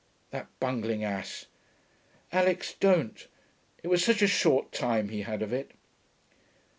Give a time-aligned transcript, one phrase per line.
[0.31, 1.45] That bungling ass....
[2.31, 3.27] Alix, don't:
[3.83, 5.73] it was such a short time he had of it....'